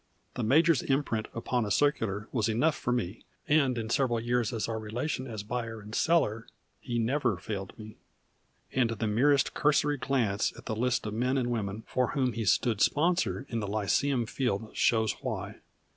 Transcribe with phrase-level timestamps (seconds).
[0.33, 4.67] The major's imprint upon a circular was enough for me, and in several years of
[4.67, 6.47] our relation as buyer and seller
[6.79, 7.97] he never failed me;
[8.71, 12.45] and the merest cursory glance at the list of men and women for whom he
[12.45, 15.57] stood sponsor in the lyceum field shows why.